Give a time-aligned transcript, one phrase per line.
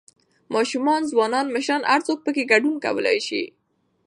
[0.53, 3.43] ،ماشومان، ځوانان، مشران هر څوک پکې ګډون کولى شي